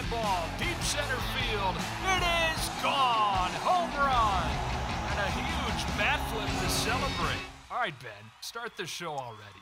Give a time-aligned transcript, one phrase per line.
[0.00, 1.74] Fly ball, deep center field.
[1.76, 3.50] It is gone.
[3.60, 4.50] Home run.
[5.10, 7.42] And a huge bat flip to celebrate.
[7.70, 9.60] All right, Ben, start the show already.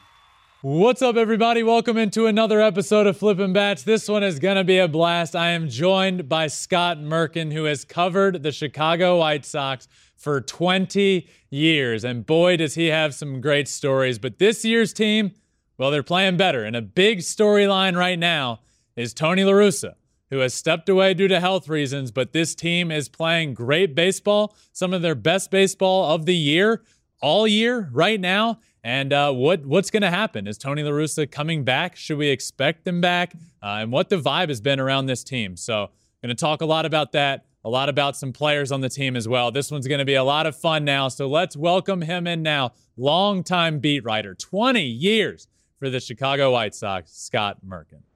[0.60, 1.62] What's up, everybody?
[1.62, 3.82] Welcome into another episode of Flippin' Bats.
[3.82, 5.34] This one is going to be a blast.
[5.34, 11.28] I am joined by Scott Merkin, who has covered the Chicago White Sox for 20
[11.50, 12.04] years.
[12.04, 14.18] And boy, does he have some great stories.
[14.18, 15.32] But this year's team,
[15.78, 16.64] well, they're playing better.
[16.64, 18.60] And a big storyline right now
[18.94, 19.94] is Tony La Russa,
[20.30, 22.10] who has stepped away due to health reasons.
[22.10, 26.82] But this team is playing great baseball, some of their best baseball of the year,
[27.20, 28.60] all year, right now.
[28.84, 30.46] And uh, what what's going to happen?
[30.46, 31.96] Is Tony La Russa coming back?
[31.96, 33.34] Should we expect him back?
[33.62, 35.56] Uh, and what the vibe has been around this team.
[35.56, 35.90] So,
[36.22, 39.16] going to talk a lot about that, a lot about some players on the team
[39.16, 39.50] as well.
[39.50, 41.08] This one's going to be a lot of fun now.
[41.08, 42.72] So let's welcome him in now.
[42.96, 45.46] Longtime beat writer, 20 years
[45.78, 48.07] for the Chicago White Sox, Scott Merkin.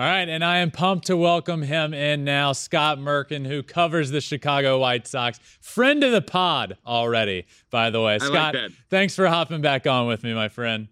[0.00, 4.10] All right, and I am pumped to welcome him in now, Scott Merkin, who covers
[4.10, 5.38] the Chicago White Sox.
[5.60, 8.18] Friend of the pod already, by the way.
[8.18, 10.88] Scott, like thanks for hopping back on with me, my friend.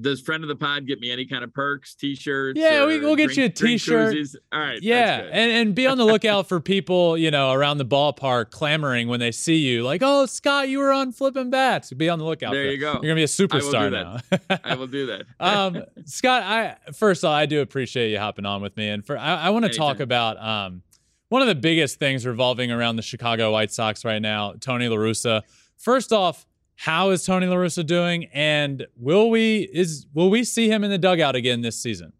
[0.00, 2.58] Does friend of the pod get me any kind of perks, t-shirts?
[2.58, 4.16] Yeah, we, will get you a t-shirt.
[4.52, 4.82] All right.
[4.82, 9.06] Yeah, and and be on the lookout for people, you know, around the ballpark clamoring
[9.06, 12.24] when they see you, like, "Oh, Scott, you were on Flipping Bats." Be on the
[12.24, 12.52] lookout.
[12.52, 12.92] There for you go.
[12.94, 14.18] You're gonna be a superstar now.
[14.64, 15.26] I will do that.
[15.40, 19.06] um, Scott, I first of all, I do appreciate you hopping on with me, and
[19.06, 20.82] for I, I want to talk about um,
[21.28, 24.96] one of the biggest things revolving around the Chicago White Sox right now, Tony La
[24.96, 25.42] Russa.
[25.76, 30.68] First off how is Tony La Russa doing, and will we is will we see
[30.68, 32.12] him in the dugout again this season?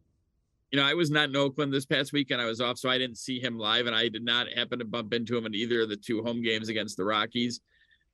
[0.70, 2.40] You know, I was not in Oakland this past weekend.
[2.40, 4.84] I was off, so I didn't see him live, and I did not happen to
[4.84, 7.60] bump into him in either of the two home games against the Rockies.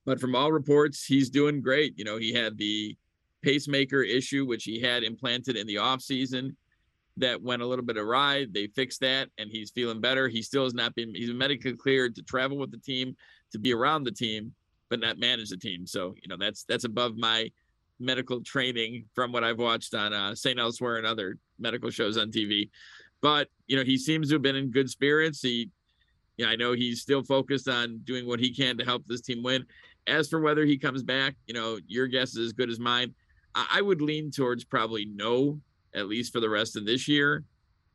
[0.05, 1.95] But from all reports, he's doing great.
[1.97, 2.97] You know, he had the
[3.43, 6.55] pacemaker issue, which he had implanted in the offseason
[7.17, 8.47] that went a little bit awry.
[8.51, 10.29] They fixed that, and he's feeling better.
[10.29, 13.17] He still has not been, he's medically cleared to travel with the team,
[13.53, 14.55] to be around the team
[14.91, 15.87] but not manage the team.
[15.87, 17.51] So you know that's that's above my
[17.99, 20.59] medical training from what I've watched on uh, St.
[20.59, 22.69] Elsewhere and other medical shows on TV.
[23.23, 25.41] But you know he seems to have been in good spirits.
[25.41, 25.71] He,
[26.37, 29.43] yeah, I know he's still focused on doing what he can to help this team
[29.43, 29.65] win.
[30.07, 33.15] As for whether he comes back, you know your guess is as good as mine.
[33.55, 35.61] I, I would lean towards probably no,
[35.95, 37.45] at least for the rest of this year.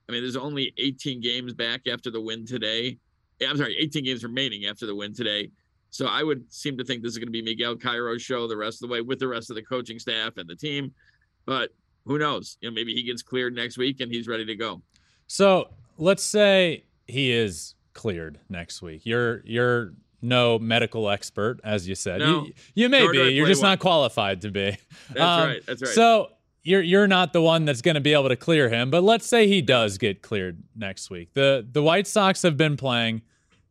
[0.08, 3.00] I mean, there's only 18 games back after the win today.
[3.42, 5.50] I'm sorry, 18 games remaining after the win today.
[5.96, 8.58] So I would seem to think this is going to be Miguel Cairo's show the
[8.58, 10.94] rest of the way with the rest of the coaching staff and the team.
[11.46, 11.70] But
[12.06, 12.58] who knows?
[12.60, 14.82] You know, maybe he gets cleared next week and he's ready to go.
[15.28, 19.06] So let's say he is cleared next week.
[19.06, 22.20] You're you're no medical expert, as you said.
[22.20, 23.30] No, you, you may be.
[23.30, 23.72] You're just one.
[23.72, 24.78] not qualified to be.
[25.14, 25.66] That's um, right.
[25.66, 25.92] That's right.
[25.92, 26.28] So
[26.64, 28.92] you're you're not the one that's going to be able to clear him.
[28.92, 31.34] But let's say he does get cleared next week.
[31.36, 33.22] The the White Sox have been playing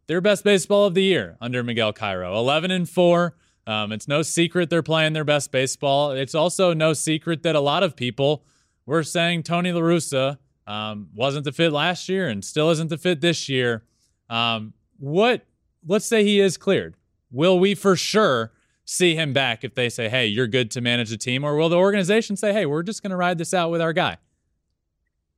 [0.06, 2.36] their best baseball of the year under Miguel Cairo.
[2.36, 3.34] 11 and 4.
[3.66, 6.10] Um, it's no secret they're playing their best baseball.
[6.10, 8.44] It's also no secret that a lot of people
[8.86, 12.98] were saying Tony La Russa um, wasn't the fit last year and still isn't the
[12.98, 13.84] fit this year.
[14.28, 15.46] Um, what,
[15.86, 16.96] let's say he is cleared.
[17.30, 18.52] Will we for sure
[18.84, 21.42] see him back if they say, hey, you're good to manage the team?
[21.44, 23.92] Or will the organization say, hey, we're just going to ride this out with our
[23.92, 24.18] guy?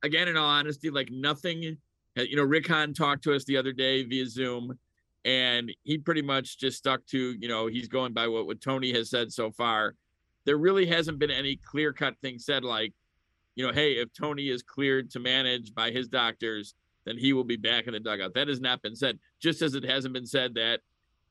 [0.03, 1.77] Again, in all honesty, like nothing
[2.17, 4.77] Uh, you know, Rick Hahn talked to us the other day via Zoom,
[5.25, 8.93] and he pretty much just stuck to, you know, he's going by what, what Tony
[8.93, 9.95] has said so far.
[10.45, 12.93] There really hasn't been any clear cut thing said like,
[13.55, 16.75] you know, hey, if Tony is cleared to manage by his doctors,
[17.05, 18.33] then he will be back in the dugout.
[18.33, 20.81] That has not been said, just as it hasn't been said that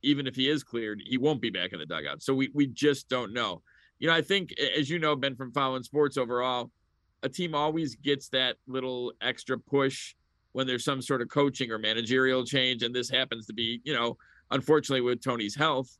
[0.03, 2.23] even if he is cleared, he won't be back in the dugout.
[2.23, 3.63] So we, we just don't know.
[3.99, 6.71] You know, I think, as you know, Ben, from following sports overall,
[7.23, 10.15] a team always gets that little extra push
[10.57, 12.83] when there's some sort of coaching or managerial change.
[12.83, 14.17] And this happens to be, you know,
[14.51, 15.99] unfortunately with Tony's health.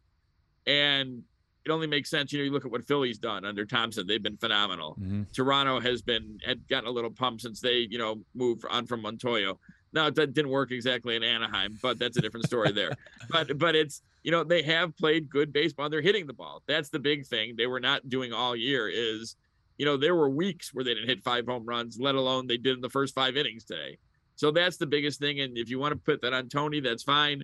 [0.67, 1.23] And
[1.67, 2.33] it only makes sense.
[2.33, 4.97] You know, you look at what Philly's done under Thomson; they've been phenomenal.
[4.99, 5.25] Mm-hmm.
[5.35, 9.03] Toronto has been had gotten a little pump since they, you know, moved on from
[9.03, 9.59] Montoyo.
[9.93, 12.93] Now that didn't work exactly in Anaheim, but that's a different story there.
[13.31, 15.91] but but it's you know they have played good baseball.
[15.91, 16.63] They're hitting the ball.
[16.67, 17.57] That's the big thing.
[17.57, 18.89] They were not doing all year.
[18.89, 19.37] Is
[19.77, 22.57] you know there were weeks where they didn't hit five home runs, let alone they
[22.57, 23.99] did in the first five innings today.
[24.37, 25.41] So that's the biggest thing.
[25.41, 27.43] And if you want to put that on Tony, that's fine.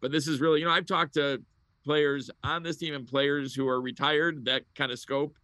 [0.00, 1.42] But this is really you know I've talked to
[1.84, 5.36] players on this team and players who are retired that kind of scope,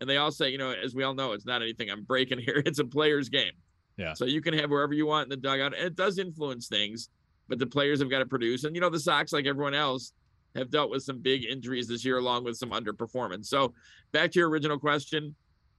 [0.00, 2.38] and they all say you know as we all know it's not anything I'm breaking
[2.46, 2.62] here.
[2.64, 3.52] It's a player's game.
[3.96, 4.14] Yeah.
[4.14, 7.10] So you can have wherever you want in the dugout, and it does influence things,
[7.48, 8.64] but the players have got to produce.
[8.64, 10.12] And you know, the Sox, like everyone else,
[10.54, 13.46] have dealt with some big injuries this year, along with some underperformance.
[13.46, 13.74] So
[14.12, 15.34] back to your original question,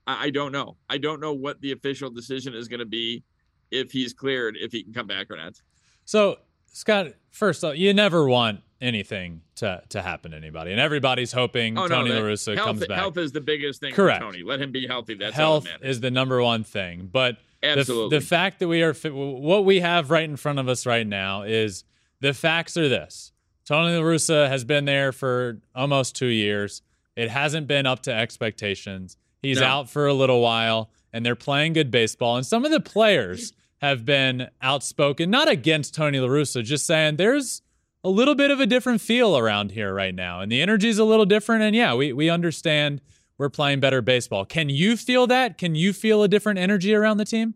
[0.07, 0.77] I, I don't know.
[0.89, 3.23] I don't know what the official decision is going to be
[3.71, 5.61] if he's cleared, if he can come back or not.
[6.05, 6.37] So
[6.67, 11.77] Scott, first off, you never want anything to to happen to anybody, and everybody's hoping
[11.77, 12.97] Oh Tony no, La Russa health, comes back.
[12.97, 14.19] Health is the biggest thing Correct.
[14.21, 14.43] for Tony.
[14.43, 15.13] Let him be healthy.
[15.15, 18.17] That's Health that is the number one thing, but the, Absolutely.
[18.17, 21.43] the fact that we are what we have right in front of us right now
[21.43, 21.83] is
[22.19, 23.31] the facts are this:
[23.65, 26.81] Tony La Russa has been there for almost two years.
[27.15, 29.17] It hasn't been up to expectations.
[29.43, 29.65] He's No.
[29.67, 32.37] out for a little while, and they're playing good baseball.
[32.37, 37.15] And some of the players have been outspoken, not against Tony La Russa, just saying
[37.15, 37.61] there's
[38.03, 41.03] a little bit of a different feel around here right now, and the energy's a
[41.03, 41.63] little different.
[41.63, 43.01] And yeah, we we understand
[43.37, 44.45] we're playing better baseball.
[44.45, 45.57] Can you feel that?
[45.57, 47.55] Can you feel a different energy around the team?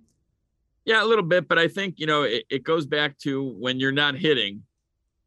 [0.84, 3.80] Yeah, a little bit, but I think you know it, it goes back to when
[3.80, 4.64] you're not hitting,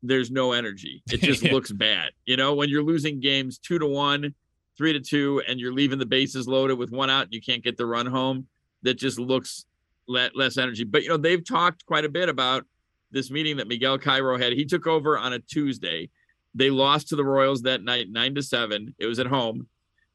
[0.03, 1.03] there's no energy.
[1.13, 2.11] It just looks bad.
[2.27, 4.35] You know, when you're losing games two to one,
[4.77, 7.63] three to two, and you're leaving the bases loaded with one out, and you can't
[7.63, 8.49] get the run home.
[8.83, 9.65] That just looks
[10.09, 10.85] le- less energy.
[10.85, 12.65] But you know, they've talked quite a bit about
[13.11, 14.53] this meeting that Miguel Cairo had.
[14.53, 16.11] He took over on a Tuesday.
[16.55, 18.95] They lost to the Royals that night, nine to seven.
[18.99, 19.69] It was at home,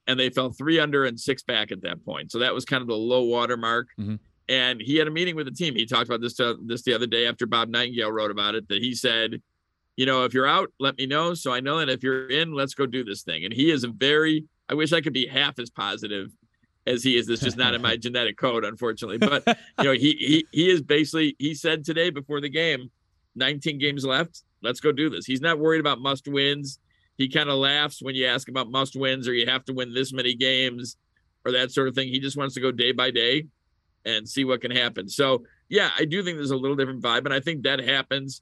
[0.07, 2.31] and they fell three under and six back at that point.
[2.31, 3.87] So that was kind of the low water mark
[4.49, 5.75] and he had a meeting with the team.
[5.75, 8.67] He talked about this uh, this the other day after Bob Nightengale wrote about it.
[8.69, 9.41] That he said,
[9.95, 11.79] you know, if you're out, let me know so I know.
[11.79, 13.45] And if you're in, let's go do this thing.
[13.45, 14.45] And he is a very.
[14.69, 16.29] I wish I could be half as positive
[16.85, 17.27] as he is.
[17.27, 19.17] This just not in my genetic code, unfortunately.
[19.17, 19.43] But
[19.79, 21.35] you know, he he he is basically.
[21.39, 22.89] He said today before the game,
[23.35, 24.43] 19 games left.
[24.61, 25.25] Let's go do this.
[25.25, 26.79] He's not worried about must wins.
[27.17, 29.93] He kind of laughs when you ask about must wins or you have to win
[29.93, 30.97] this many games
[31.45, 32.07] or that sort of thing.
[32.07, 33.47] He just wants to go day by day
[34.05, 35.07] and see what can happen.
[35.09, 38.41] So yeah, I do think there's a little different vibe, and I think that happens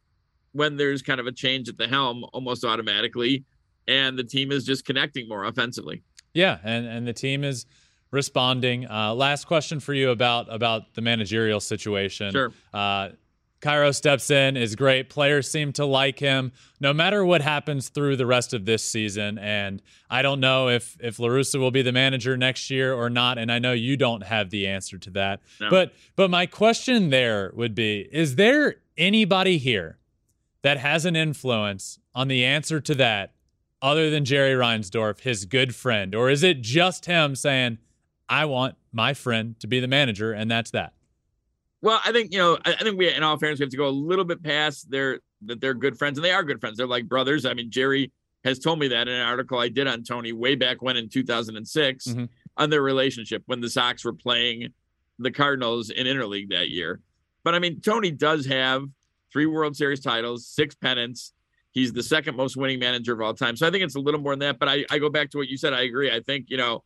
[0.53, 3.45] when there's kind of a change at the helm almost automatically,
[3.87, 6.03] and the team is just connecting more offensively.
[6.33, 7.65] Yeah, and and the team is
[8.11, 8.87] responding.
[8.89, 12.31] Uh, last question for you about about the managerial situation.
[12.31, 12.51] Sure.
[12.73, 13.09] Uh,
[13.61, 15.09] Cairo steps in, is great.
[15.09, 19.37] Players seem to like him, no matter what happens through the rest of this season.
[19.37, 23.09] And I don't know if if La Russa will be the manager next year or
[23.09, 23.37] not.
[23.37, 25.41] And I know you don't have the answer to that.
[25.59, 25.69] No.
[25.69, 29.99] But but my question there would be: Is there anybody here
[30.63, 33.33] that has an influence on the answer to that,
[33.81, 37.77] other than Jerry Reinsdorf, his good friend, or is it just him saying,
[38.31, 40.93] "I want my friend to be the manager," and that's that?
[41.81, 43.77] Well, I think you know, I, I think we, in all fairness, we have to
[43.77, 46.77] go a little bit past their that they're good friends, and they are good friends.
[46.77, 47.45] They're like brothers.
[47.45, 48.11] I mean, Jerry
[48.43, 51.09] has told me that in an article I did on Tony way back when in
[51.09, 52.29] 2006 Mhm.
[52.57, 54.69] on their relationship when the Sox were playing
[55.19, 57.01] the Cardinals in interleague that year.
[57.43, 58.83] But I mean, Tony does have
[59.31, 61.33] three World Series titles, six pennants.
[61.71, 63.55] He's the second most winning manager of all time.
[63.55, 64.59] So I think it's a little more than that.
[64.59, 65.73] But I, I go back to what you said.
[65.73, 66.11] I agree.
[66.11, 66.83] I think, you know,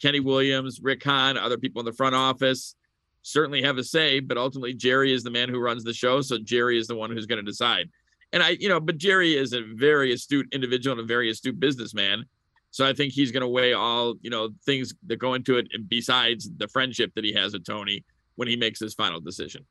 [0.00, 2.74] Kenny Williams, Rick Hahn, other people in the front office
[3.22, 6.20] certainly have a say, but ultimately Jerry is the man who runs the show.
[6.20, 7.90] So Jerry is the one who's going to decide.
[8.32, 11.58] And I, you know, but Jerry is a very astute individual and a very astute
[11.58, 12.24] businessman.
[12.70, 15.66] So I think he's going to weigh all, you know, things that go into it
[15.88, 19.64] besides the friendship that he has with Tony when he makes his final decision.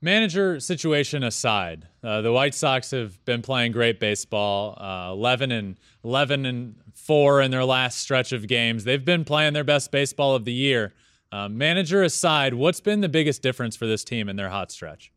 [0.00, 4.76] Manager situation aside, uh, the White Sox have been playing great baseball.
[4.78, 8.84] Uh, Eleven and eleven and four in their last stretch of games.
[8.84, 10.92] They've been playing their best baseball of the year.
[11.32, 15.10] Uh, manager aside, what's been the biggest difference for this team in their hot stretch?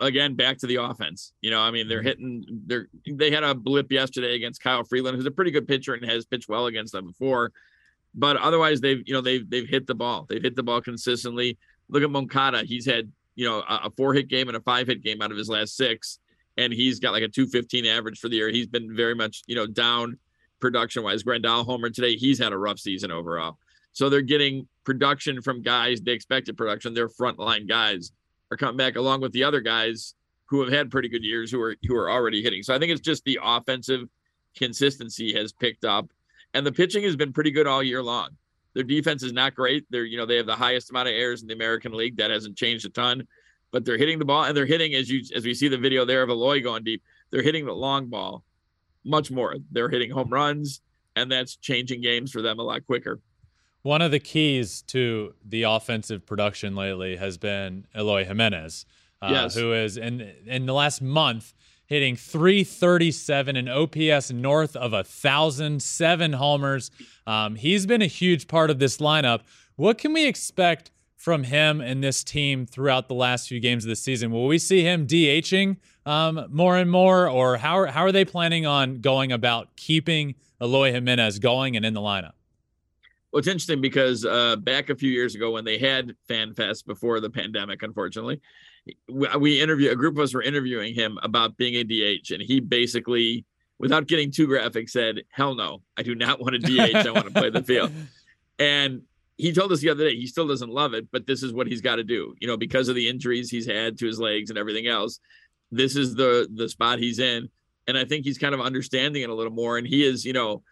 [0.00, 1.32] Again, back to the offense.
[1.40, 2.44] You know, I mean, they're hitting.
[2.66, 6.04] They're they had a blip yesterday against Kyle Freeland, who's a pretty good pitcher and
[6.10, 7.52] has pitched well against them before.
[8.14, 10.26] But otherwise, they've you know they've they've hit the ball.
[10.28, 11.58] They've hit the ball consistently.
[11.88, 12.64] Look at Moncada.
[12.64, 15.36] He's had you know a, four hit game and a five hit game out of
[15.36, 16.18] his last six,
[16.56, 18.50] and he's got like a two fifteen average for the year.
[18.50, 20.18] He's been very much you know down
[20.60, 21.22] production wise.
[21.22, 22.16] Grandal homer today.
[22.16, 23.58] He's had a rough season overall.
[23.92, 26.94] So they're getting production from guys they expected production.
[26.94, 28.12] Their frontline guys
[28.50, 30.14] are coming back along with the other guys
[30.46, 32.62] who have had pretty good years who are who are already hitting.
[32.62, 34.08] So I think it's just the offensive
[34.56, 36.10] consistency has picked up,
[36.52, 38.30] and the pitching has been pretty good all year long.
[38.74, 39.86] Their defense is not great.
[39.90, 42.16] They're you know they have the highest amount of errors in the American League.
[42.16, 43.26] That hasn't changed a ton,
[43.70, 46.04] but they're hitting the ball and they're hitting as you as we see the video
[46.04, 47.02] there of Eloy going deep.
[47.30, 48.44] They're hitting the long ball
[49.04, 49.56] much more.
[49.70, 50.80] They're hitting home runs,
[51.16, 53.20] and that's changing games for them a lot quicker.
[53.82, 58.86] One of the keys to the offensive production lately has been Eloy Jimenez,
[59.20, 59.54] uh, yes.
[59.54, 61.54] who is in in the last month
[61.86, 66.90] hitting 337 and OPS north of a thousand, seven homers.
[67.26, 69.40] Um, he's been a huge part of this lineup.
[69.76, 73.88] What can we expect from him and this team throughout the last few games of
[73.88, 74.30] the season?
[74.30, 78.24] Will we see him DHing um, more and more, or how are, how are they
[78.24, 82.32] planning on going about keeping Eloy Jimenez going and in the lineup?
[83.32, 87.20] Well, it's interesting because uh, back a few years ago when they had FanFest before
[87.20, 88.40] the pandemic, unfortunately,
[89.08, 92.60] we interview a group of us were interviewing him about being a DH, and he
[92.60, 93.44] basically,
[93.78, 96.94] without getting too graphic, said, "Hell no, I do not want to DH.
[96.94, 97.92] I want to play the field."
[98.56, 99.02] And
[99.36, 101.66] he told us the other day he still doesn't love it, but this is what
[101.66, 102.36] he's got to do.
[102.38, 105.18] You know, because of the injuries he's had to his legs and everything else,
[105.72, 107.48] this is the the spot he's in,
[107.88, 109.76] and I think he's kind of understanding it a little more.
[109.76, 110.62] And he is, you know,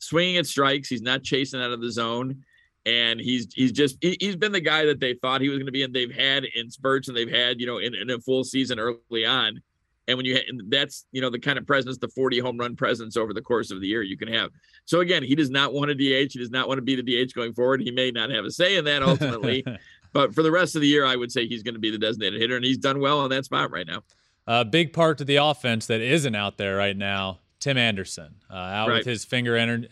[0.00, 0.88] swinging at strikes.
[0.88, 2.44] He's not chasing out of the zone
[2.88, 5.66] and he's he's just he, has been the guy that they thought he was going
[5.66, 8.18] to be and they've had in spurts and they've had you know in, in a
[8.18, 9.60] full season early on.
[10.06, 12.76] And when you and that's you know the kind of presence the 40 home run
[12.76, 14.50] presence over the course of the year you can have.
[14.86, 17.02] So again he does not want a dh he does not want to be the
[17.02, 17.82] dh going forward.
[17.82, 19.64] He may not have a say in that ultimately.
[20.14, 21.98] But for the rest of the year i would say he's going to be the
[21.98, 24.02] designated hitter and he's done well on that spot right now.
[24.46, 28.54] A big part of the offense that isn't out there right now tim anderson uh,
[28.54, 28.96] out right.
[28.96, 29.86] with his finger and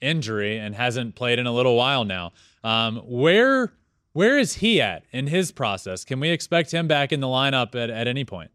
[0.00, 2.32] injury and hasn't played in a little while now.
[2.64, 3.72] Um, where
[4.12, 6.04] where is he at in his process?
[6.04, 8.50] Can we expect him back in the lineup at, at any point?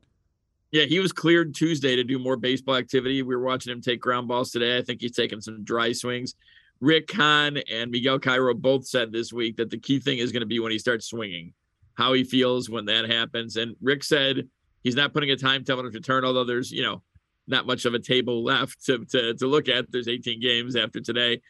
[0.72, 3.22] Yeah, he was cleared Tuesday to do more baseball activity.
[3.22, 4.78] We were watching him take ground balls today.
[4.78, 6.36] I think he's taking some dry swings.
[6.82, 10.42] Rick Hahn and Miguel Cairo both said this week that the key thing is going
[10.42, 11.54] to be when he starts swinging,
[11.94, 13.56] how he feels when that happens.
[13.56, 14.50] And Rick said
[14.84, 17.02] he's not putting a timetable on his return, although there's, you know,
[17.48, 19.92] not much of a table left to, to, to look at.
[19.92, 21.42] There's 18 games after today,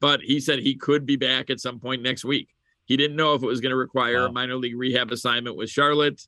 [0.00, 2.48] but he said he could be back at some point next week.
[2.86, 4.26] He didn't know if it was going to require wow.
[4.26, 6.26] a minor league rehab assignment with Charlotte,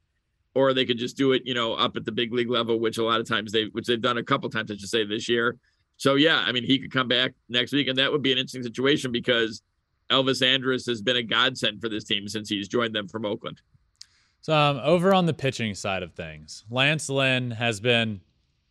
[0.55, 2.99] or they could just do it, you know, up at the big league level, which
[2.99, 5.29] a lot of times they, which they've done a couple times, I should say, this
[5.29, 5.57] year.
[5.99, 8.39] So yeah, I mean, he could come back next week, and that would be an
[8.39, 9.63] interesting situation because
[10.11, 13.61] Elvis Andrus has been a godsend for this team since he's joined them from Oakland.
[14.41, 18.21] So um, over on the pitching side of things, Lance Lynn has been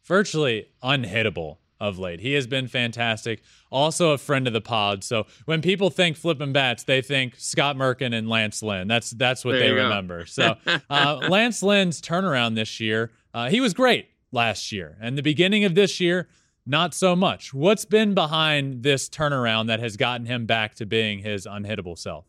[0.06, 2.22] virtually unhittable of late.
[2.22, 3.42] He has been fantastic.
[3.72, 5.04] Also a friend of the pod.
[5.04, 8.88] So when people think flipping bats, they think Scott Merkin and Lance Lynn.
[8.88, 10.26] That's that's what there they remember.
[10.26, 10.56] So
[10.90, 15.66] uh, Lance Lynn's turnaround this year, uh, he was great last year, and the beginning
[15.66, 16.28] of this year,
[16.66, 17.54] not so much.
[17.54, 22.26] What's been behind this turnaround that has gotten him back to being his unhittable self?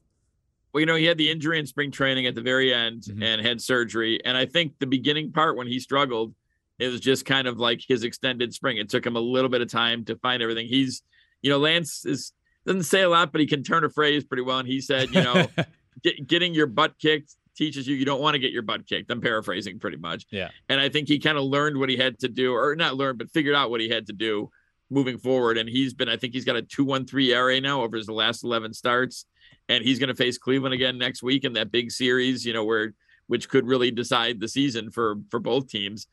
[0.72, 3.22] Well, you know, he had the injury in spring training at the very end mm-hmm.
[3.22, 6.34] and had surgery, and I think the beginning part when he struggled
[6.78, 8.76] it was just kind of like his extended spring.
[8.76, 10.66] It took him a little bit of time to find everything.
[10.66, 11.02] He's,
[11.42, 12.32] you know, Lance is
[12.66, 14.58] doesn't say a lot, but he can turn a phrase pretty well.
[14.58, 15.46] And he said, you know,
[16.02, 19.10] get, getting your butt kicked teaches you you don't want to get your butt kicked.
[19.10, 20.26] I'm paraphrasing pretty much.
[20.30, 20.50] Yeah.
[20.68, 23.18] And I think he kind of learned what he had to do, or not learned,
[23.18, 24.50] but figured out what he had to do
[24.90, 25.58] moving forward.
[25.58, 28.74] And he's been, I think he's got a 213 ERA now over his last 11
[28.74, 29.26] starts.
[29.68, 32.64] And he's going to face Cleveland again next week in that big series, you know,
[32.64, 32.92] where
[33.26, 36.06] which could really decide the season for for both teams.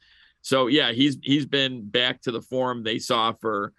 [0.44, 3.74] So yeah, he's he's been back to the form they saw for,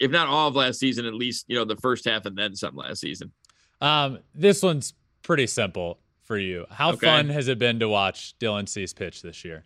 [0.00, 2.54] if not all of last season, at least you know the first half and then
[2.56, 3.32] some last season.
[3.80, 6.66] Um, this one's pretty simple for you.
[6.68, 7.06] How okay.
[7.06, 9.64] fun has it been to watch Dylan Cease pitch this year?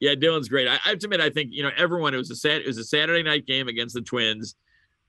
[0.00, 0.66] Yeah, Dylan's great.
[0.66, 2.12] I, I have to admit, I think you know everyone.
[2.12, 4.56] It was a sad, it was a Saturday night game against the Twins.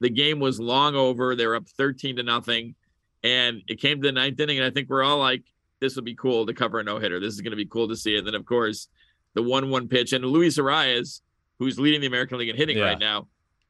[0.01, 1.35] The game was long over.
[1.35, 2.75] They were up thirteen to nothing,
[3.23, 4.59] and it came to the ninth inning.
[4.59, 5.43] And I think we're all like,
[5.79, 7.19] "This would be cool to cover a no hitter.
[7.19, 8.19] This is going to be cool to see." it.
[8.19, 8.87] And then, of course,
[9.37, 11.21] the one-one pitch, and Luis Arraez,
[11.59, 12.85] who's leading the American League in hitting yeah.
[12.85, 13.27] right now,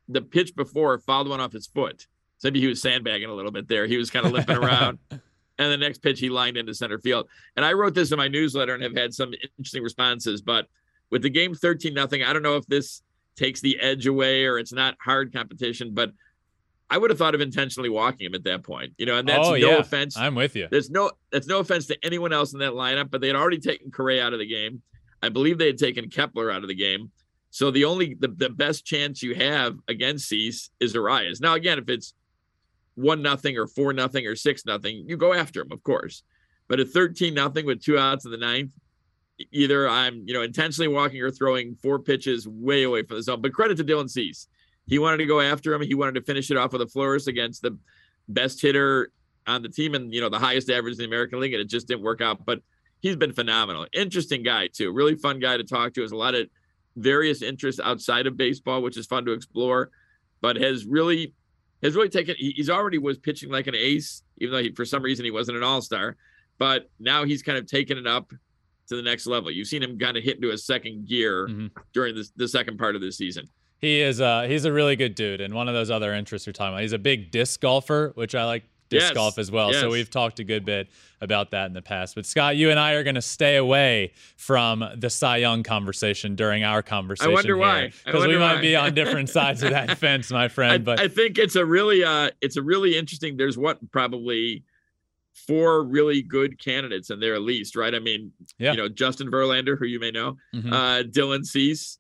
[0.08, 2.08] the pitch before fouled one off his foot.
[2.38, 3.86] So maybe he was sandbagging a little bit there.
[3.86, 4.98] He was kind of limping around.
[5.60, 7.28] And the next pitch he lined into center field.
[7.56, 10.40] And I wrote this in my newsletter and have had some interesting responses.
[10.40, 10.68] But
[11.10, 13.02] with the game 13 nothing, I don't know if this
[13.36, 16.12] takes the edge away or it's not hard competition, but
[16.92, 18.94] I would have thought of intentionally walking him at that point.
[19.00, 19.78] You know, and that's oh, no yeah.
[19.78, 20.16] offense.
[20.16, 20.68] I'm with you.
[20.70, 23.58] There's no that's no offense to anyone else in that lineup, but they had already
[23.58, 24.84] taken Correa out of the game.
[25.22, 27.12] I believe they had taken Kepler out of the game.
[27.50, 31.42] So the only the, the best chance you have against Cease is Arraez.
[31.42, 32.14] Now again, if it's
[32.96, 36.24] one nothing or four nothing or six nothing, you go after him, of course.
[36.68, 38.72] But at 13 nothing with two outs in the ninth,
[39.52, 43.42] either I'm, you know, intentionally walking or throwing four pitches way away from the zone.
[43.42, 44.48] But credit to Dylan Cease.
[44.88, 45.82] He wanted to go after him.
[45.82, 47.78] He wanted to finish it off with a flourish against the
[48.30, 49.12] best hitter
[49.46, 51.70] on the team and you know the highest average in the American League, and it
[51.70, 52.46] just didn't work out.
[52.46, 52.62] But
[53.01, 53.88] he's been phenomenal.
[53.94, 54.92] Interesting guy too.
[54.92, 56.01] Really fun guy to talk to.
[56.01, 56.48] Has a lot of
[56.96, 59.92] various interests outside of baseball, which is fun to explore.
[60.42, 61.34] But has really
[61.84, 62.36] has really taken.
[62.38, 65.58] He's already was pitching like an ace, even though he, for some reason he wasn't
[65.58, 66.16] an all star.
[66.58, 68.32] But now he's kind of taken it up
[68.88, 69.51] to the next level.
[69.51, 71.68] You've seen him kind of hit into a second gear mm-hmm.
[71.94, 73.48] during this, the second part of the season.
[73.80, 76.54] He is uh he's a really good dude, and one of those other interests you're
[76.54, 76.82] talking about.
[76.82, 79.13] He's a big disc golfer, which I like disc yes.
[79.13, 79.72] golf as well.
[79.72, 79.82] Yes.
[79.82, 80.88] So we've talked a good bit
[81.22, 82.15] about that in the past.
[82.15, 86.36] But Scott, you and I are going to stay away from the Cy Young conversation
[86.36, 87.32] during our conversation.
[87.32, 88.56] I wonder here, why, because we why.
[88.56, 90.74] might be on different sides of that fence, my friend.
[90.74, 93.38] I, but I think it's a really uh it's a really interesting.
[93.38, 94.63] There's what probably
[95.46, 97.94] four really good candidates in there at least, right?
[97.94, 98.72] I mean, yeah.
[98.72, 100.74] you know, Justin Verlander, who you may know, mm-hmm.
[100.74, 102.00] uh, Dylan Cease.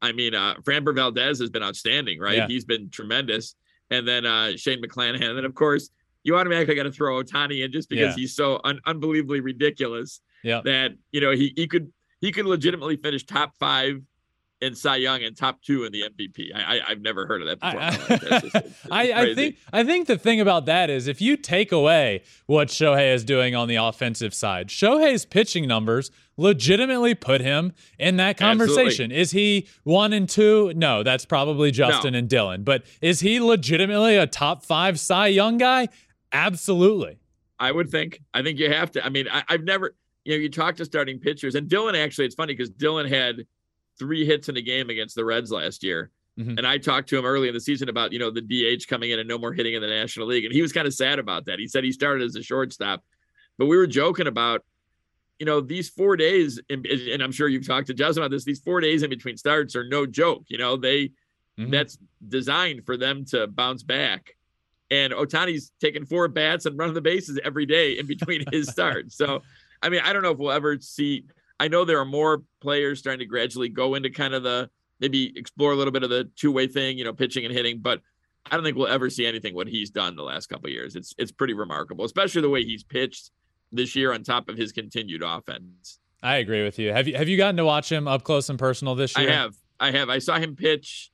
[0.00, 2.36] I mean, uh, Framber Valdez has been outstanding, right?
[2.36, 2.46] Yeah.
[2.46, 3.56] He's been tremendous.
[3.90, 5.30] And then uh, Shane McClanahan.
[5.30, 5.90] And then, of course,
[6.24, 8.20] you automatically got to throw Ohtani in just because yeah.
[8.20, 10.60] he's so un- unbelievably ridiculous yeah.
[10.64, 14.02] that, you know, he, he could he could legitimately finish top five
[14.60, 16.54] in Cy Young and top two in the MVP.
[16.54, 17.80] I, I have never heard of that before.
[17.80, 21.20] I, just, it's, it's I, I, think I think the thing about that is if
[21.20, 27.14] you take away what Shohei is doing on the offensive side, Shohei's pitching numbers legitimately
[27.14, 29.12] put him in that conversation.
[29.12, 29.16] Absolutely.
[29.16, 30.72] Is he one and two?
[30.74, 32.18] No, that's probably Justin no.
[32.20, 32.64] and Dylan.
[32.64, 35.88] But is he legitimately a top five Cy Young guy?
[36.32, 37.18] Absolutely.
[37.58, 38.20] I would think.
[38.34, 39.04] I think you have to.
[39.04, 39.94] I mean, I, I've never.
[40.24, 43.46] You know, you talk to starting pitchers, and Dylan actually, it's funny because Dylan had
[43.98, 46.10] three hits in a game against the Reds last year.
[46.38, 46.58] Mm-hmm.
[46.58, 49.10] And I talked to him early in the season about, you know, the DH coming
[49.10, 50.44] in and no more hitting in the National League.
[50.44, 51.58] And he was kind of sad about that.
[51.58, 53.02] He said he started as a shortstop,
[53.58, 54.64] but we were joking about,
[55.40, 58.44] you know, these four days, and, and I'm sure you've talked to Justin about this,
[58.44, 60.44] these four days in between starts are no joke.
[60.48, 61.06] You know, they,
[61.58, 61.70] mm-hmm.
[61.70, 64.36] that's designed for them to bounce back.
[64.90, 69.16] And Ohtani's taking four bats and running the bases every day in between his starts.
[69.16, 69.42] So,
[69.82, 71.24] I mean, I don't know if we'll ever see
[71.60, 75.32] I know there are more players starting to gradually go into kind of the maybe
[75.36, 78.00] explore a little bit of the two way thing, you know, pitching and hitting, but
[78.50, 80.96] I don't think we'll ever see anything what he's done the last couple years.
[80.96, 83.30] It's it's pretty remarkable, especially the way he's pitched
[83.72, 85.98] this year on top of his continued offense.
[86.22, 86.92] I agree with you.
[86.92, 89.28] Have you have you gotten to watch him up close and personal this year?
[89.28, 89.54] I have.
[89.80, 90.08] I have.
[90.08, 91.10] I saw him pitch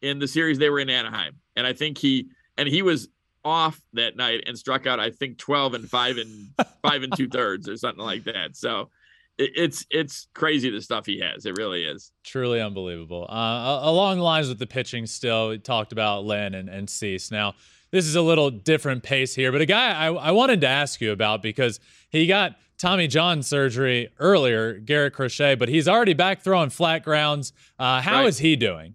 [0.00, 3.08] in the series they were in Anaheim, and I think he and he was
[3.46, 6.48] off that night and struck out I think 12 and 5 and
[6.82, 8.56] 5 and 2 thirds or something like that.
[8.56, 8.90] So
[9.38, 11.44] it's it's crazy the stuff he has.
[11.44, 13.26] It really is truly unbelievable.
[13.28, 17.30] Uh, along the lines with the pitching, still we talked about Lynn and, and Cease.
[17.30, 17.54] Now
[17.90, 21.00] this is a little different pace here, but a guy I, I wanted to ask
[21.00, 26.42] you about because he got Tommy John surgery earlier, Garrett Crochet, but he's already back
[26.42, 27.52] throwing flat grounds.
[27.78, 28.26] Uh, how right.
[28.26, 28.94] is he doing?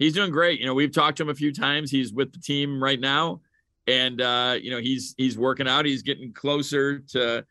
[0.00, 0.58] He's doing great.
[0.58, 1.90] You know, we've talked to him a few times.
[1.90, 3.42] He's with the team right now,
[3.86, 5.84] and uh, you know he's he's working out.
[5.84, 7.44] He's getting closer to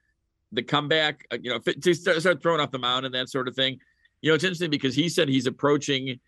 [0.51, 3.47] the comeback, uh, you know, to start, start throwing off the mound and that sort
[3.47, 3.77] of thing.
[4.21, 6.19] You know, it's interesting because he said he's approaching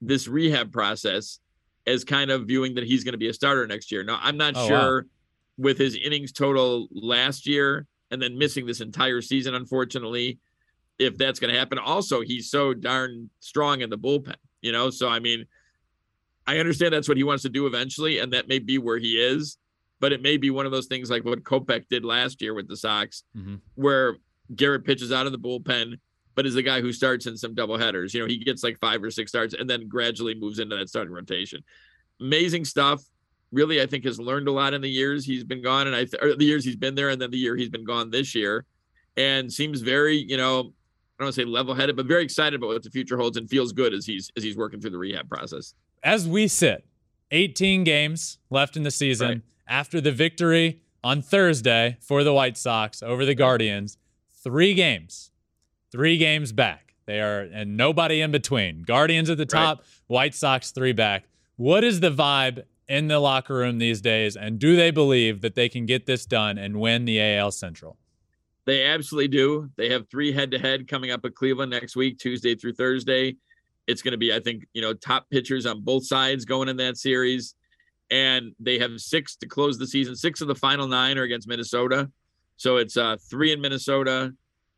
[0.00, 1.40] this rehab process
[1.86, 4.04] as kind of viewing that he's going to be a starter next year.
[4.04, 5.08] Now, I'm not oh, sure wow.
[5.58, 10.38] with his innings total last year and then missing this entire season, unfortunately,
[10.98, 11.78] if that's going to happen.
[11.78, 14.88] Also, he's so darn strong in the bullpen, you know?
[14.88, 15.46] So, I mean,
[16.46, 19.12] I understand that's what he wants to do eventually, and that may be where he
[19.12, 19.56] is
[20.04, 22.68] but it may be one of those things like what Kopech did last year with
[22.68, 23.54] the Sox, mm-hmm.
[23.74, 24.18] where
[24.54, 25.94] Garrett pitches out of the bullpen,
[26.34, 28.12] but is the guy who starts in some double headers.
[28.12, 30.90] You know, he gets like five or six starts and then gradually moves into that
[30.90, 31.62] starting rotation.
[32.20, 33.02] Amazing stuff.
[33.52, 36.04] Really, I think has learned a lot in the years he's been gone, and I
[36.04, 38.66] th- the years he's been there, and then the year he's been gone this year,
[39.16, 42.66] and seems very, you know, I don't want to say level-headed, but very excited about
[42.66, 45.30] what the future holds, and feels good as he's as he's working through the rehab
[45.30, 45.72] process.
[46.04, 46.86] As we sit,
[47.32, 49.28] 18 games left in the season.
[49.28, 53.98] Right after the victory on Thursday for the White Sox over the Guardians.
[54.42, 55.30] Three games,
[55.90, 56.94] three games back.
[57.06, 58.82] They are, and nobody in between.
[58.82, 59.86] Guardians at the top, right.
[60.06, 61.24] White Sox three back.
[61.56, 64.36] What is the vibe in the locker room these days?
[64.36, 67.96] And do they believe that they can get this done and win the AL Central?
[68.66, 69.70] They absolutely do.
[69.76, 73.36] They have three head to head coming up at Cleveland next week, Tuesday through Thursday.
[73.86, 76.76] It's going to be, I think, you know, top pitchers on both sides going in
[76.78, 77.54] that series
[78.10, 80.14] and they have six to close the season.
[80.14, 82.10] Six of the final nine are against Minnesota.
[82.56, 84.32] So it's uh, three in Minnesota,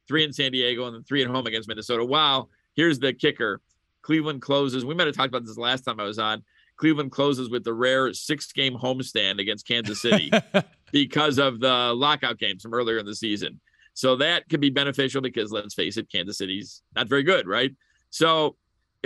[0.09, 2.05] three in San Diego, and then three at home against Minnesota.
[2.05, 2.49] Wow.
[2.75, 3.61] Here's the kicker
[4.03, 4.85] Cleveland closes.
[4.85, 6.45] We might have talked about this last time I was on.
[6.77, 10.31] Cleveland closes with the rare six game homestand against Kansas City
[10.92, 13.61] because of the lockout games from earlier in the season.
[13.95, 17.75] So that could be beneficial because let's face it, Kansas City's not very good, right?
[18.11, 18.57] So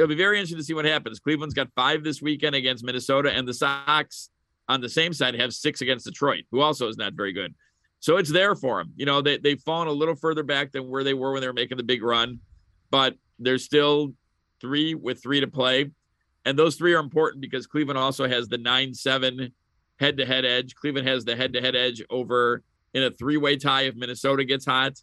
[0.00, 1.20] it'll be very interesting to see what happens.
[1.20, 4.30] Cleveland's got five this weekend against Minnesota, and the Sox
[4.66, 7.54] on the same side have six against Detroit, who also is not very good.
[7.98, 8.94] So it's there for them.
[8.96, 11.46] You know, they they've fallen a little further back than where they were when they
[11.46, 12.40] were making the big run,
[12.90, 14.14] but there's still
[14.58, 15.90] three with three to play.
[16.46, 19.52] And those three are important because Cleveland also has the nine seven
[19.98, 20.74] head to head edge.
[20.74, 22.62] Cleveland has the head to head edge over
[22.94, 24.94] in a three way tie if Minnesota gets hot.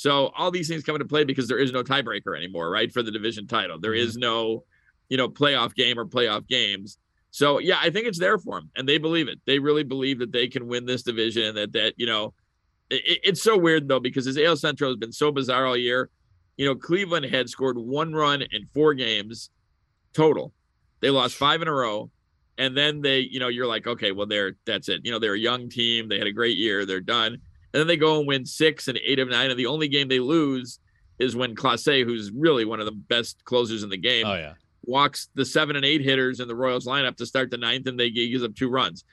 [0.00, 2.90] So all these things come into play because there is no tiebreaker anymore, right?
[2.90, 4.20] For the division title, there is Mm-hmm.
[4.20, 4.64] no,
[5.10, 6.96] you know, playoff game or playoff games.
[7.32, 9.40] So yeah, I think it's there for them, and they believe it.
[9.44, 12.32] They really believe that they can win this division, and that that you know,
[12.88, 16.08] it, it's so weird though because this AL Central has been so bizarre all year.
[16.56, 19.50] You know, Cleveland had scored one run in four games
[20.14, 20.54] total.
[21.00, 22.10] They lost five in a row,
[22.56, 25.02] and then they, you know, you're like, okay, well, they're that's it.
[25.04, 26.08] You know, they're a young team.
[26.08, 26.86] They had a great year.
[26.86, 27.42] They're done.
[27.72, 30.08] And then they go and win six and eight of nine, and the only game
[30.08, 30.78] they lose
[31.18, 34.54] is when Clase, who's really one of the best closers in the game, Oh yeah.
[34.84, 37.98] walks the seven and eight hitters in the Royals lineup to start the ninth, and
[38.00, 39.04] they gives up two runs.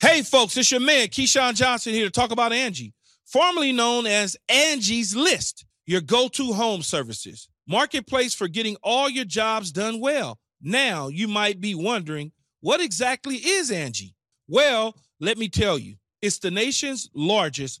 [0.00, 2.92] Hey, folks, it's your man, Keyshawn Johnson, here to talk about Angie,
[3.24, 7.48] formerly known as Angie's List, your go to home services.
[7.66, 10.38] Marketplace for getting all your jobs done well.
[10.60, 14.14] Now, you might be wondering, what exactly is Angie?
[14.48, 17.80] Well, let me tell you, it's the nation's largest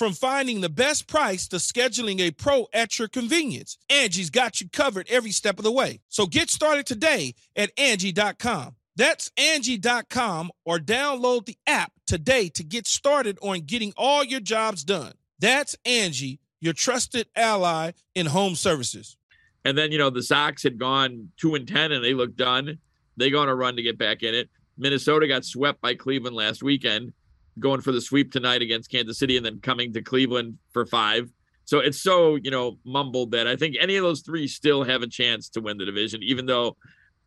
[0.00, 4.66] From finding the best price to scheduling a pro at your convenience, Angie's got you
[4.70, 6.00] covered every step of the way.
[6.08, 8.76] So get started today at Angie.com.
[8.96, 14.84] That's Angie.com or download the app today to get started on getting all your jobs
[14.84, 15.12] done.
[15.38, 19.18] That's Angie, your trusted ally in home services.
[19.66, 22.78] And then, you know, the Sox had gone two and 10 and they looked done.
[23.18, 24.48] They go on a run to get back in it.
[24.78, 27.12] Minnesota got swept by Cleveland last weekend,
[27.58, 31.30] going for the sweep tonight against Kansas City and then coming to Cleveland for five.
[31.64, 35.02] So it's so, you know, mumbled that I think any of those three still have
[35.02, 36.76] a chance to win the division, even though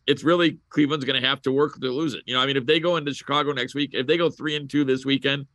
[0.06, 2.24] it's really Cleveland's going to have to work to lose it.
[2.26, 4.56] You know, I mean, if they go into Chicago next week, if they go three
[4.56, 5.46] and two this weekend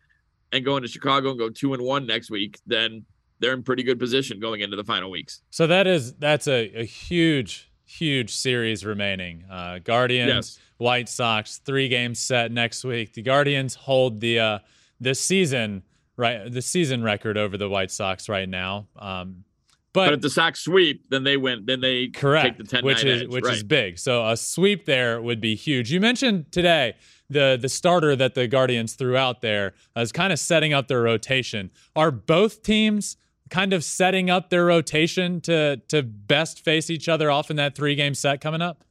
[0.52, 3.04] and go into Chicago and go two and one next week, then
[3.40, 5.42] they're in pretty good position going into the final weeks.
[5.50, 9.44] So that is that's a, a huge, huge series remaining.
[9.50, 10.58] Uh, Guardians, Yes.
[10.76, 13.14] White Sox, three games set next week.
[13.14, 14.58] The Guardians hold the uh,
[15.00, 15.82] the season
[16.16, 18.86] right the season record over the White Sox right now.
[18.96, 19.44] Um,
[19.92, 21.64] But but if the Sox sweep, then they win.
[21.64, 23.54] Then they correct, take the 10 which is edge, which right.
[23.54, 23.98] is big.
[23.98, 25.90] So a sweep there would be huge.
[25.90, 26.94] You mentioned today
[27.30, 31.02] the the starter that the Guardians threw out there as kind of setting up their
[31.02, 31.70] rotation.
[31.96, 33.16] Are both teams
[33.50, 37.74] kind of setting up their rotation to to best face each other off in that
[37.74, 38.84] three game set coming up?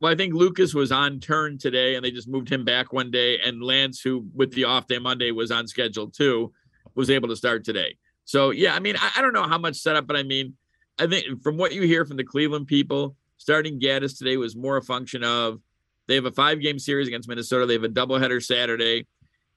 [0.00, 3.10] Well, I think Lucas was on turn today, and they just moved him back one
[3.10, 3.38] day.
[3.38, 6.52] And Lance, who with the off day Monday was on schedule too,
[6.94, 7.96] was able to start today.
[8.24, 10.54] So yeah, I mean, I, I don't know how much setup, but I mean,
[10.98, 14.76] I think from what you hear from the Cleveland people, starting Gaddis today was more
[14.76, 15.60] a function of
[16.06, 17.66] they have a five game series against Minnesota.
[17.66, 19.06] They have a doubleheader Saturday.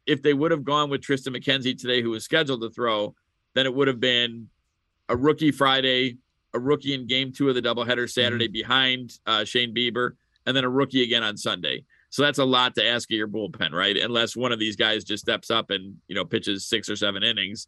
[0.05, 3.13] If they would have gone with Triston McKenzie today, who was scheduled to throw,
[3.57, 4.47] then it would have been
[5.09, 6.17] a rookie Friday,
[6.53, 10.11] a rookie in game two of the doubleheader Saturday behind uh, Shane Bieber,
[10.45, 11.83] and then a rookie again on Sunday.
[12.09, 13.97] So that's a lot to ask of your bullpen, right?
[13.97, 17.23] Unless one of these guys just steps up and you know pitches six or seven
[17.23, 17.67] innings.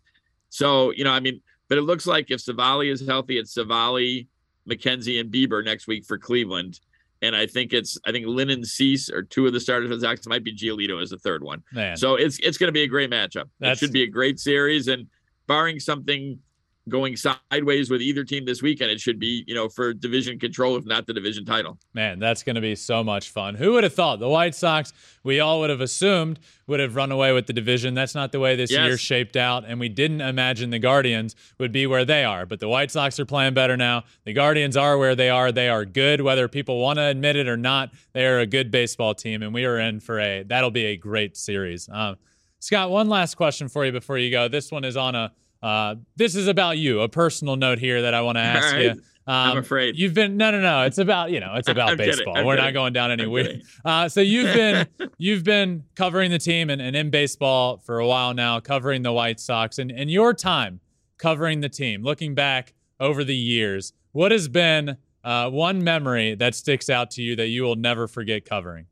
[0.49, 4.27] So you know, I mean, but it looks like if Civale is healthy, it's Civale,
[4.67, 6.79] McKenzie, and Bieber next week for Cleveland.
[7.21, 9.95] And I think it's I think Lynn and Cease are two of the starters for
[9.95, 10.25] the Sox.
[10.25, 11.61] It might be Giolito as the third one.
[11.73, 13.49] Man, So it's it's going to be a great matchup.
[13.59, 15.07] It should be a great series, and
[15.49, 16.39] barring something
[16.87, 20.75] going sideways with either team this weekend, it should be you know for division control,
[20.75, 21.77] if not the division title.
[21.93, 23.55] Man, that's going to be so much fun.
[23.55, 24.91] Who would have thought the White Sox,
[25.23, 27.93] we all would have assumed, would have run away with the division?
[27.93, 28.85] That's not the way this Yes.
[28.87, 29.65] year shaped out.
[29.67, 32.45] And we didn't imagine the Guardians would be where they are.
[32.45, 34.03] But the White Sox are playing better now.
[34.23, 35.51] The Guardians are where they are.
[35.51, 37.91] They are good, whether people want to admit it or not.
[38.13, 39.43] They are a good baseball team.
[39.43, 41.87] And we are in for a, that'll be a great series.
[41.91, 42.17] Um,
[42.59, 44.47] Scott, one last question for you before you go.
[44.47, 45.31] This one is on a,
[45.63, 48.81] uh, this is about you, a personal note here that I want to ask All
[48.81, 48.89] you.
[48.89, 48.99] right.
[49.27, 49.95] I'm afraid.
[49.95, 50.83] You've been no, no, no.
[50.83, 52.33] It's about you know, it's about baseball.
[52.33, 52.65] We're kidding.
[52.65, 53.61] not going down any weird.
[53.85, 54.87] Uh, so you've been
[55.19, 59.13] you've been covering the team and, and in baseball for a while now, covering the
[59.13, 60.79] White Sox, and and your time
[61.19, 62.01] covering the team.
[62.01, 67.21] Looking back over the years, what has been uh, one memory that sticks out to
[67.21, 68.87] you that you will never forget covering?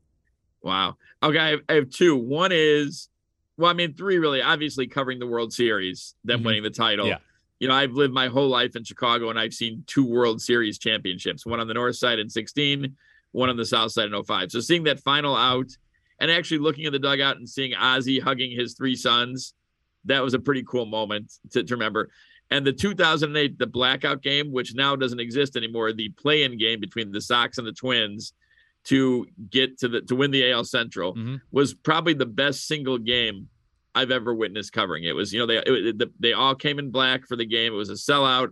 [0.62, 0.96] Wow.
[1.22, 2.16] Okay, I have, I have two.
[2.16, 3.08] One is,
[3.58, 4.40] well, I mean, three really.
[4.40, 6.46] Obviously, covering the World Series, them Mhm.
[6.46, 7.06] winning the title.
[7.06, 7.18] Yeah.
[7.60, 10.78] You know, I've lived my whole life in Chicago, and I've seen two World Series
[10.78, 11.44] championships.
[11.44, 12.96] One on the north side in '16,
[13.32, 14.50] one on the south side in 05.
[14.52, 15.66] So seeing that final out,
[16.20, 19.54] and actually looking at the dugout and seeing Ozzie hugging his three sons,
[20.04, 22.10] that was a pretty cool moment to, to remember.
[22.50, 27.12] And the 2008, the blackout game, which now doesn't exist anymore, the play-in game between
[27.12, 28.32] the Sox and the Twins
[28.88, 31.40] to get to the to win the AL Central Mhm.
[31.50, 33.48] was probably the best single game
[33.94, 35.04] I've ever witnessed covering.
[35.04, 37.72] It was, you know, they it, it- they all came in black for the game.
[37.72, 38.48] It was a sellout.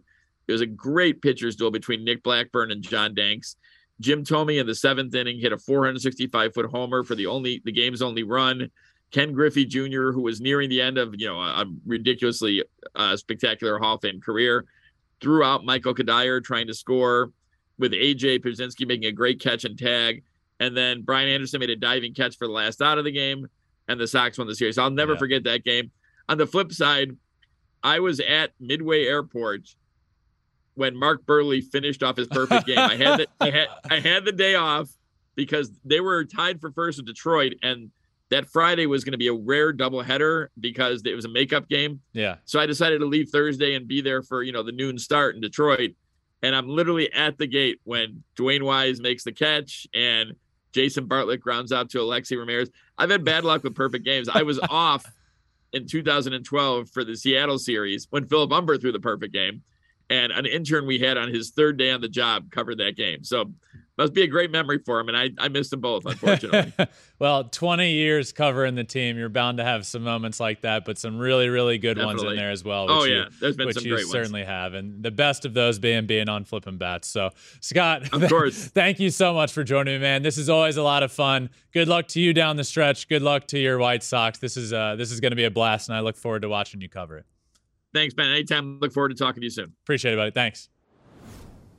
[0.49, 3.57] It was a great pitcher's duel between Nick Blackburn and John Danks.
[4.01, 7.73] Jim Thome in the seventh inning hit a 465 foot homer for the only the
[7.73, 8.71] game's only run.
[9.13, 12.63] Ken Griffey Jr., who was nearing the end of you know a, a ridiculously
[12.95, 14.67] uh, spectacular Hall of Fame career,
[15.21, 17.33] threw out Michael Cuddyer trying to score,
[17.79, 20.23] with AJ Pierzynski making a great catch and tag,
[20.61, 23.47] and then Brian Anderson made a diving catch for the last out of the game,
[23.89, 24.79] and the Sox won the series.
[24.79, 25.19] I'll never Yeah.
[25.19, 25.91] forget that game.
[26.29, 27.17] On the flip side,
[27.83, 29.75] I was at Midway Airport
[30.75, 32.79] when Mark Buehrle finished off his perfect game.
[32.79, 34.91] I had the, I had I had the day off
[35.35, 37.91] because they were tied for first with Detroit, and
[38.31, 42.01] that Friday was going to be a rare doubleheader because it was a makeup game.
[42.13, 42.37] Yeah.
[42.45, 45.35] So I decided to leave Thursday and be there for you know the noon start
[45.37, 45.93] in Detroit.
[46.43, 50.35] And I'm literally at the gate when DeWayne Wise makes the catch and
[50.73, 52.71] Jason Bartlett grounds out to Alexei Ramirez.
[52.99, 54.29] I've had bad luck with perfect games.
[54.29, 55.11] I was off
[55.73, 59.63] in 2012 for the Seattle series when Philip Humber threw the perfect game,
[60.11, 63.25] and an intern we had on his third day on the job covered that game.
[63.25, 63.53] So
[63.99, 66.73] must be a great memory for him, and I I missed them both unfortunately.
[67.19, 70.99] well, 20 years covering the team, you're bound to have some moments like that, but
[70.99, 72.87] some really, really good ones in there as well.
[72.91, 74.13] oh which you- yeah, there's been which some you great ones.
[74.13, 77.09] certainly have, and the best of those being being on flipping bats.
[77.09, 77.31] So,
[77.61, 78.67] Scott, Of course.
[78.75, 80.23] thank you so much for joining me, man.
[80.23, 81.51] This is always a lot of fun.
[81.73, 83.09] Good luck to you down the stretch.
[83.09, 84.39] Good luck to your White Sox.
[84.39, 86.49] This is uh, this is going to be a blast, and I look forward to
[86.49, 87.27] watching you cover it.
[87.95, 88.29] Thanks, Ben.
[88.29, 88.79] Anytime.
[88.79, 89.73] Look forward to talking to you soon.
[89.85, 90.31] Appreciate it, buddy.
[90.33, 90.69] Thanks.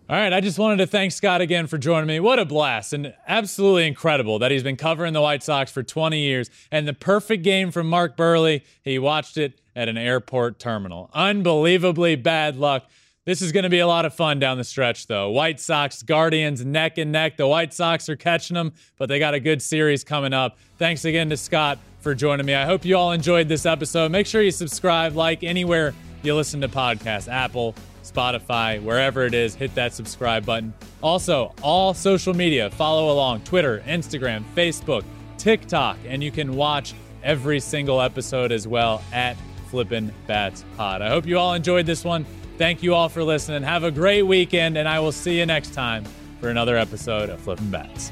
[0.10, 2.22] All right, I just wanted to thank Scott again for joining me.
[2.22, 6.18] What a blast and absolutely incredible that he's been covering the White Sox for 20
[6.18, 6.50] years.
[6.72, 11.10] And the perfect game from Mark Buehrle, he watched it at an airport terminal.
[11.14, 12.86] Unbelievably bad luck.
[13.26, 15.30] This is going to be a lot of fun down the stretch, though.
[15.30, 17.36] White Sox, Guardians, neck and neck.
[17.36, 20.58] The White Sox are catching them, but they got a good series coming up.
[20.78, 22.56] Thanks again to Scott for joining me.
[22.56, 24.10] I hope you all enjoyed this episode.
[24.10, 25.94] Make sure you subscribe, like anywhere
[26.24, 27.76] you listen to podcasts Apple,
[28.18, 30.74] Spotify, wherever it is, hit that subscribe button.
[31.04, 35.04] Also, all social media, follow along Twitter, Instagram, Facebook,
[35.38, 39.38] TikTok, and you can watch every single episode as well at
[39.70, 41.04] Flippin' Bats Pod.
[41.04, 42.26] I hope you all enjoyed this one.
[42.58, 43.62] Thank you all for listening.
[43.62, 46.04] Have a great weekend, and I will see you next time
[46.42, 48.12] for another episode of Flippin' Bats.